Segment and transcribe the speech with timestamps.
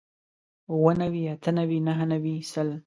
[0.71, 2.69] اووه نوي اتۀ نوي نهه نوي سل